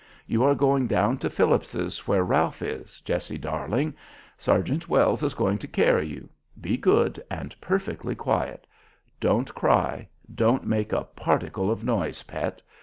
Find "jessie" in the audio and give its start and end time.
3.01-3.37